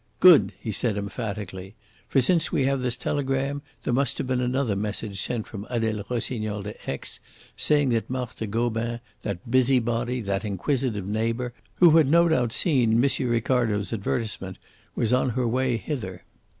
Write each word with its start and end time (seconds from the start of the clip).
"Good!" 0.19 0.53
he 0.59 0.71
said 0.71 0.97
emphatically. 0.97 1.75
"For, 2.07 2.21
since 2.21 2.51
we 2.51 2.63
have 2.65 2.81
this 2.81 2.95
telegram, 2.95 3.61
there 3.83 3.93
must 3.93 4.17
have 4.17 4.25
been 4.25 4.41
another 4.41 4.75
message 4.75 5.21
sent 5.21 5.45
from 5.45 5.67
Adele 5.69 6.03
Rossignol 6.09 6.63
to 6.63 6.73
Aix 6.91 7.19
saying 7.55 7.89
that 7.89 8.09
Marthe 8.09 8.49
Gobin, 8.49 8.99
that 9.21 9.51
busybody, 9.51 10.19
that 10.21 10.43
inquisitive 10.43 11.05
neighbour, 11.05 11.53
who 11.75 11.97
had 11.97 12.09
no 12.09 12.27
doubt 12.27 12.51
seen 12.51 12.93
M. 12.93 13.27
Ricardo's 13.29 13.93
advertisement, 13.93 14.57
was 14.95 15.13
on 15.13 15.29
her 15.37 15.47
way 15.47 15.77
hither. 15.77 16.23